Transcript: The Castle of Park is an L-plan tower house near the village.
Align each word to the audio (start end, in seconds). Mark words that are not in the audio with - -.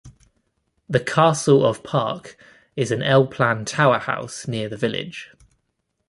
The 0.89 0.99
Castle 0.99 1.63
of 1.63 1.83
Park 1.83 2.35
is 2.75 2.89
an 2.89 3.03
L-plan 3.03 3.65
tower 3.65 3.99
house 3.99 4.47
near 4.47 4.67
the 4.67 4.75
village. 4.75 5.29